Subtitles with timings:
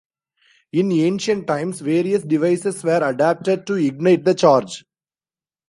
[0.71, 4.83] In ancient times various devices were adopted to ignite the charge.